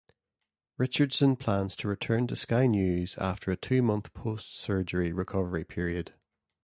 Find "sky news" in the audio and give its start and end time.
2.35-3.15